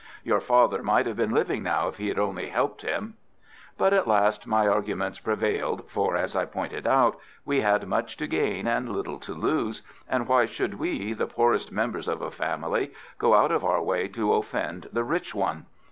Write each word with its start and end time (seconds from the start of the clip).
Your 0.23 0.39
father 0.41 0.81
might 0.81 1.05
have 1.05 1.15
been 1.15 1.29
living 1.29 1.61
now 1.61 1.87
if 1.87 1.97
he 1.97 2.07
had 2.07 2.17
only 2.17 2.49
helped 2.49 2.81
him." 2.81 3.17
But 3.77 3.93
at 3.93 4.07
last 4.07 4.47
my 4.47 4.67
arguments 4.67 5.19
prevailed, 5.19 5.87
for, 5.87 6.17
as 6.17 6.35
I 6.35 6.45
pointed 6.45 6.87
out, 6.87 7.19
we 7.45 7.61
had 7.61 7.87
much 7.87 8.17
to 8.17 8.25
gain 8.25 8.65
and 8.65 8.89
little 8.89 9.19
to 9.19 9.33
lose, 9.35 9.83
and 10.09 10.27
why 10.27 10.47
should 10.47 10.79
we, 10.79 11.13
the 11.13 11.27
poorest 11.27 11.71
members 11.71 12.07
of 12.07 12.19
a 12.19 12.31
family, 12.31 12.91
go 13.19 13.35
out 13.35 13.51
of 13.51 13.63
our 13.63 13.83
way 13.83 14.07
to 14.07 14.33
offend 14.33 14.89
the 14.91 15.03
rich 15.03 15.35
one? 15.35 15.67